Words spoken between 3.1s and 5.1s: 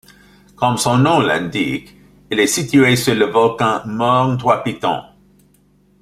le volcan Morne Trois Pitons.